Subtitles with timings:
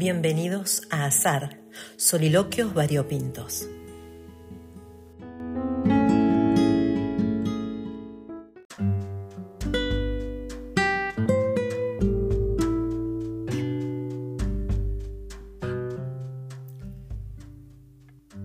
[0.00, 1.60] Bienvenidos a Azar,
[1.98, 3.68] Soliloquios Variopintos.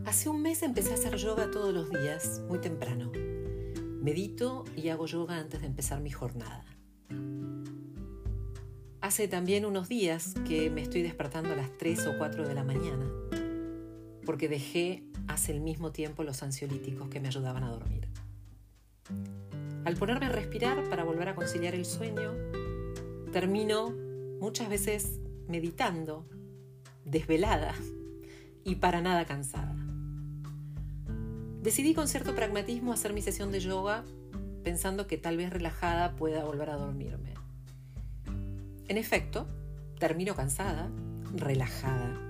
[0.04, 3.14] Hace un mes empecé a hacer yoga todos los días, muy temprano.
[4.02, 6.66] Medito y hago yoga antes de empezar mi jornada.
[9.16, 12.66] Hace también unos días que me estoy despertando a las 3 o 4 de la
[12.66, 13.10] mañana,
[14.26, 18.10] porque dejé hace el mismo tiempo los ansiolíticos que me ayudaban a dormir.
[19.86, 22.34] Al ponerme a respirar para volver a conciliar el sueño,
[23.32, 23.94] termino
[24.42, 26.28] muchas veces meditando,
[27.06, 27.74] desvelada
[28.66, 29.78] y para nada cansada.
[31.62, 34.04] Decidí con cierto pragmatismo hacer mi sesión de yoga
[34.66, 37.35] pensando que tal vez relajada pueda volver a dormirme.
[38.88, 39.48] En efecto,
[40.00, 40.92] termino cansada,
[41.36, 42.22] relajada.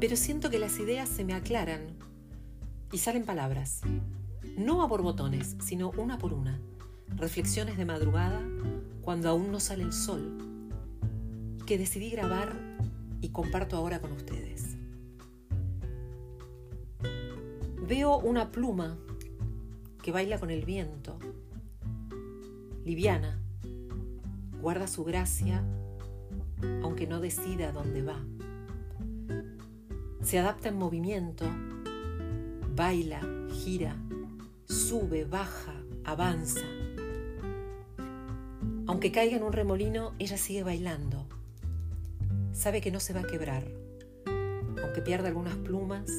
[0.00, 1.98] Pero siento que las ideas se me aclaran
[2.90, 3.82] y salen palabras.
[4.56, 6.58] No a borbotones, sino una por una.
[7.08, 8.40] Reflexiones de madrugada
[9.02, 10.38] cuando aún no sale el sol.
[11.66, 12.56] Que decidí grabar
[13.20, 14.76] y comparto ahora con ustedes.
[17.86, 18.96] Veo una pluma
[20.02, 21.18] que baila con el viento,
[22.84, 23.39] liviana,
[24.60, 25.64] guarda su gracia
[26.82, 28.20] aunque no decida dónde va.
[30.22, 31.46] Se adapta en movimiento,
[32.74, 33.20] baila,
[33.52, 33.96] gira,
[34.66, 36.66] sube, baja, avanza.
[38.86, 41.26] Aunque caiga en un remolino, ella sigue bailando.
[42.52, 43.64] Sabe que no se va a quebrar.
[44.82, 46.10] Aunque pierda algunas plumas,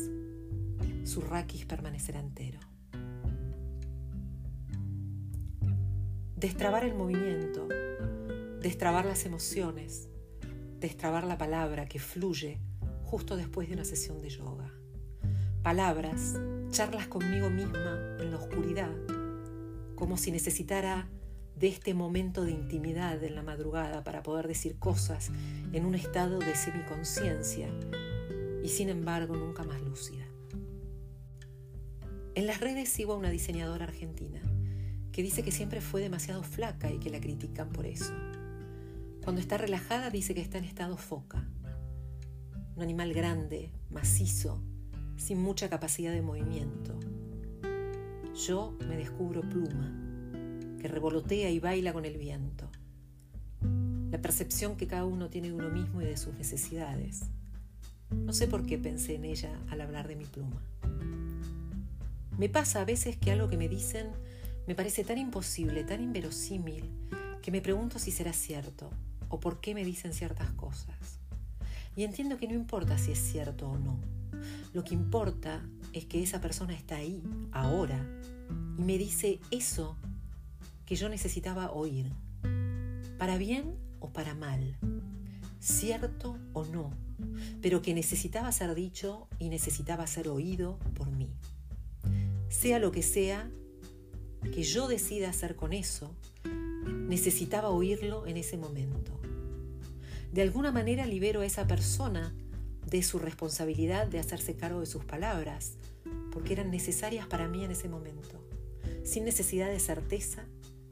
[1.04, 2.60] su raquis permanecerá entero.
[6.38, 7.68] Destrabar el movimiento,
[8.62, 10.08] destrabar las emociones,
[10.80, 12.60] destrabar la palabra que fluye
[13.04, 14.72] justo después de una sesión de yoga.
[15.64, 18.96] Palabras, charlas conmigo misma en la oscuridad,
[19.96, 21.10] como si necesitara
[21.56, 25.32] de este momento de intimidad en la madrugada para poder decir cosas
[25.74, 27.68] en un estado de semiconciencia
[28.64, 30.26] y sin embargo nunca más lúcida.
[32.36, 34.42] En las redes sigo a una diseñadora argentina
[35.12, 38.14] que dice que siempre fue demasiado flaca y que la critican por eso.
[39.24, 41.48] Cuando está relajada dice que está en estado foca,
[42.76, 44.64] un animal grande, macizo,
[45.16, 47.00] sin mucha capacidad de movimiento.
[48.34, 49.94] Yo me descubro pluma,
[50.80, 52.72] que revolotea y baila con el viento.
[54.10, 57.22] La percepción que cada uno tiene de uno mismo y de sus necesidades.
[58.10, 60.64] No sé por qué pensé en ella al hablar de mi pluma.
[62.40, 64.08] Me pasa a veces que algo que me dicen
[64.66, 66.90] me parece tan imposible, tan inverosímil,
[67.44, 68.90] que me pregunto si será cierto
[69.32, 71.20] o por qué me dicen ciertas cosas.
[71.96, 73.98] Y entiendo que no importa si es cierto o no.
[74.74, 78.06] Lo que importa es que esa persona está ahí, ahora,
[78.78, 79.98] y me dice eso
[80.86, 82.12] que yo necesitaba oír,
[83.18, 84.78] para bien o para mal,
[85.60, 86.92] cierto o no,
[87.62, 91.30] pero que necesitaba ser dicho y necesitaba ser oído por mí.
[92.50, 93.50] Sea lo que sea
[94.54, 96.16] que yo decida hacer con eso,
[97.08, 99.21] necesitaba oírlo en ese momento
[100.32, 102.34] de alguna manera libero a esa persona
[102.90, 105.78] de su responsabilidad de hacerse cargo de sus palabras,
[106.32, 108.42] porque eran necesarias para mí en ese momento.
[109.04, 110.46] Sin necesidad de certeza,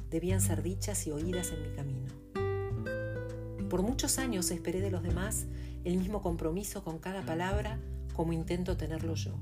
[0.09, 3.69] debían ser dichas y oídas en mi camino.
[3.69, 5.45] Por muchos años esperé de los demás
[5.85, 7.79] el mismo compromiso con cada palabra
[8.13, 9.39] como intento tenerlo yo.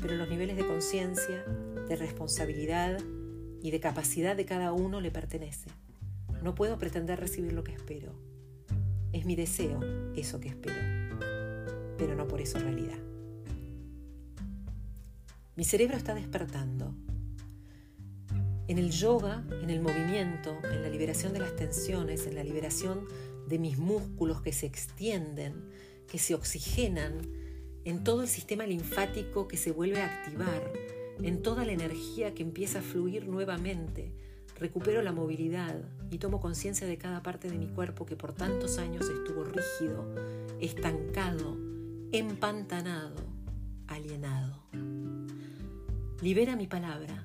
[0.00, 1.44] Pero los niveles de conciencia,
[1.88, 2.98] de responsabilidad
[3.62, 5.72] y de capacidad de cada uno le pertenecen.
[6.42, 8.27] No puedo pretender recibir lo que espero
[9.18, 9.80] es mi deseo
[10.14, 10.80] eso que espero,
[11.96, 12.98] pero no por eso realidad.
[15.56, 16.94] Mi cerebro está despertando.
[18.68, 23.06] En el yoga, en el movimiento, en la liberación de las tensiones, en la liberación
[23.48, 25.70] de mis músculos que se extienden,
[26.06, 27.22] que se oxigenan,
[27.84, 30.72] en todo el sistema linfático que se vuelve a activar,
[31.22, 34.12] en toda la energía que empieza a fluir nuevamente,
[34.58, 35.76] recupero la movilidad
[36.10, 40.06] y tomo conciencia de cada parte de mi cuerpo que por tantos años estuvo rígido,
[40.60, 41.56] estancado,
[42.12, 43.16] empantanado,
[43.86, 44.64] alienado.
[46.20, 47.24] Libera mi palabra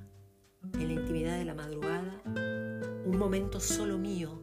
[0.73, 2.21] en la intimidad de la madrugada,
[3.05, 4.41] un momento solo mío,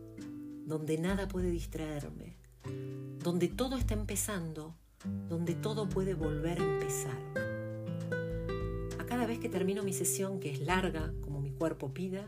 [0.66, 2.36] donde nada puede distraerme,
[3.22, 4.74] donde todo está empezando,
[5.28, 7.18] donde todo puede volver a empezar.
[8.98, 12.26] A cada vez que termino mi sesión, que es larga como mi cuerpo pida,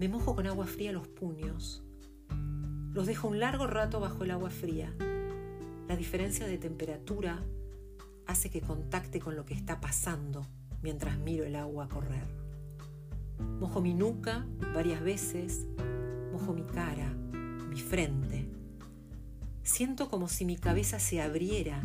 [0.00, 1.84] me mojo con agua fría los puños.
[2.94, 4.94] Los dejo un largo rato bajo el agua fría.
[5.88, 7.44] La diferencia de temperatura
[8.26, 10.46] hace que contacte con lo que está pasando
[10.80, 12.24] mientras miro el agua correr.
[13.60, 15.66] Mojo mi nuca varias veces,
[16.32, 17.12] mojo mi cara,
[17.68, 18.48] mi frente.
[19.62, 21.84] Siento como si mi cabeza se abriera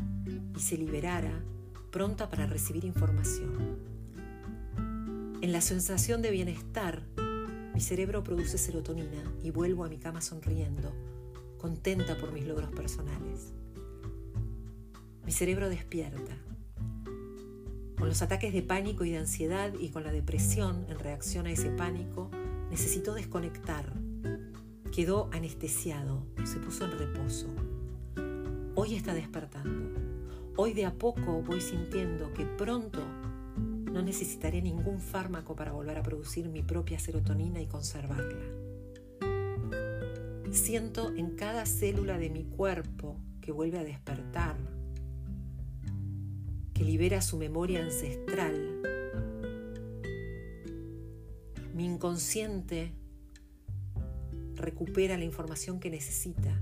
[0.56, 1.44] y se liberara,
[1.92, 3.78] pronta para recibir información.
[5.42, 7.04] En la sensación de bienestar,
[7.76, 10.94] mi cerebro produce serotonina y vuelvo a mi cama sonriendo,
[11.58, 13.52] contenta por mis logros personales.
[15.26, 16.38] Mi cerebro despierta.
[17.98, 21.52] Con los ataques de pánico y de ansiedad y con la depresión en reacción a
[21.52, 22.32] ese pánico,
[22.72, 23.92] necesito desconectar.
[24.94, 27.48] Quedó anestesiado, se puso en reposo.
[28.76, 30.00] Hoy está despertando.
[30.56, 33.02] Hoy de a poco voy sintiendo que pronto
[33.96, 38.46] no necesitaré ningún fármaco para volver a producir mi propia serotonina y conservarla.
[40.52, 44.58] Siento en cada célula de mi cuerpo que vuelve a despertar,
[46.74, 48.82] que libera su memoria ancestral.
[51.74, 52.92] Mi inconsciente
[54.56, 56.62] recupera la información que necesita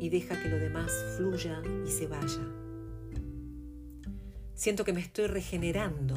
[0.00, 2.63] y deja que lo demás fluya y se vaya.
[4.54, 6.16] Siento que me estoy regenerando.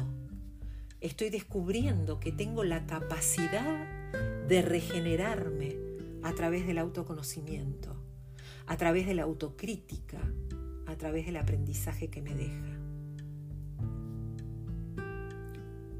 [1.00, 3.86] Estoy descubriendo que tengo la capacidad
[4.46, 5.76] de regenerarme
[6.22, 7.96] a través del autoconocimiento,
[8.66, 10.20] a través de la autocrítica,
[10.86, 12.78] a través del aprendizaje que me deja.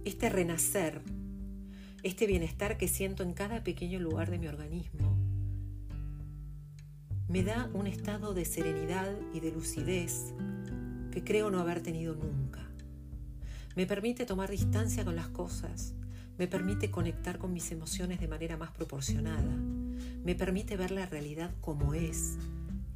[0.04, 1.02] Este renacer,
[2.04, 5.18] este bienestar que siento en cada pequeño lugar de mi organismo,
[7.28, 10.32] me da un estado de serenidad y de lucidez
[11.10, 12.68] que creo no haber tenido nunca.
[13.76, 15.94] Me permite tomar distancia con las cosas,
[16.36, 19.54] me permite conectar con mis emociones de manera más proporcionada,
[20.24, 22.36] me permite ver la realidad como es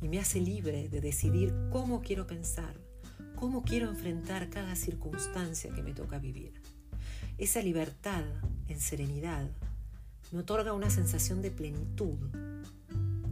[0.01, 2.75] y me hace libre de decidir cómo quiero pensar,
[3.37, 6.53] cómo quiero enfrentar cada circunstancia que me toca vivir.
[7.39, 8.25] Esa libertad
[8.69, 9.49] en serenidad
[10.33, 12.19] me otorga una sensación de plenitud,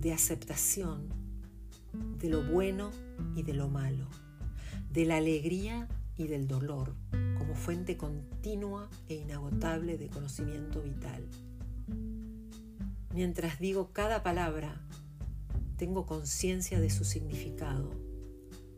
[0.00, 1.09] de aceptación
[2.19, 2.91] de lo bueno
[3.35, 4.09] y de lo malo
[4.90, 6.94] de la alegría y del dolor
[7.38, 11.25] como fuente continua e inagotable de conocimiento vital.
[13.14, 14.81] Mientras digo cada palabra,
[15.76, 17.90] tengo conciencia de su significado,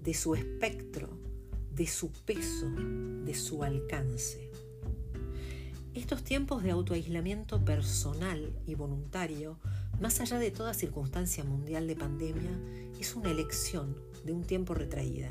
[0.02, 1.08] de su espectro,
[1.74, 2.70] de su peso,
[3.24, 4.50] de su alcance.
[5.94, 9.58] Estos tiempos de autoaislamiento personal y voluntario,
[10.00, 12.58] más allá de toda circunstancia mundial de pandemia,
[13.00, 15.30] es una elección de un tiempo retraída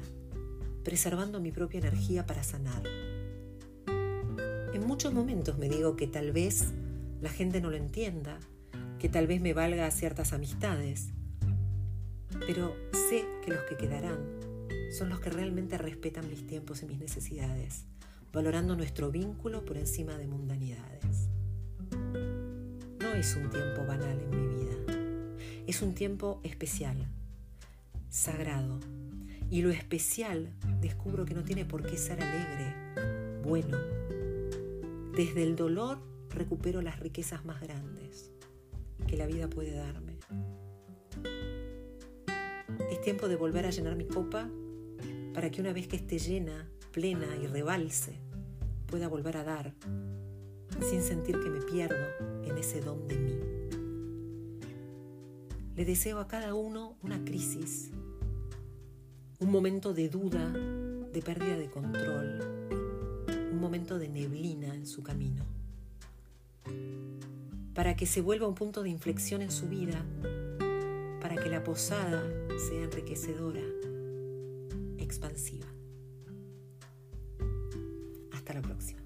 [0.84, 2.84] preservando mi propia energía para sanar.
[4.74, 6.68] En muchos momentos me digo que tal vez
[7.22, 8.40] la gente no lo entienda,
[9.00, 11.10] que tal vez me valga ciertas amistades,
[12.48, 14.18] pero sé que los que quedarán
[14.98, 17.86] son los que realmente respetan mis tiempos y mis necesidades,
[18.34, 21.30] valorando nuestro vínculo por encima de mundanidades.
[23.00, 24.76] No es un tiempo banal en mi vida,
[25.68, 27.08] es un tiempo especial,
[28.10, 28.80] sagrado,
[29.52, 30.50] y lo especial
[30.80, 32.74] descubro que no tiene por qué ser alegre,
[33.44, 33.78] bueno.
[35.16, 36.00] Desde el dolor
[36.30, 38.32] recupero las riquezas más grandes
[39.08, 40.18] que la vida puede darme.
[42.90, 44.50] Es tiempo de volver a llenar mi copa
[45.34, 48.14] para que una vez que esté llena, plena y rebalse,
[48.88, 49.74] pueda volver a dar
[50.80, 52.08] sin sentir que me pierdo
[52.46, 53.40] en ese don de mí.
[55.76, 57.92] Le deseo a cada uno una crisis
[59.42, 62.40] un momento de duda, de pérdida de control,
[63.52, 65.44] un momento de neblina en su camino.
[67.74, 70.06] Para que se vuelva un punto de inflexión en su vida,
[71.20, 72.24] para que la posada
[72.70, 73.64] sea enriquecedora,
[75.00, 75.66] expansiva.
[78.32, 79.01] Hasta la próxima.